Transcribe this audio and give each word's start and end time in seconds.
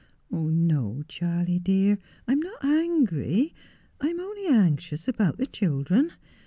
'No, 0.31 1.03
Charley 1.07 1.59
dear, 1.59 1.99
I 2.27 2.31
am 2.31 2.39
not 2.39 2.65
angry, 2.65 3.53
I 3.99 4.07
am 4.07 4.19
only 4.19 4.47
anxious 4.47 5.07
about 5.07 5.37
the 5.37 5.45
children. 5.45 6.13